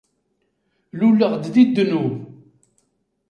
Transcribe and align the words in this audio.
Luleɣ-d 0.99 1.43
di 1.53 1.63
ddnub. 1.67 2.13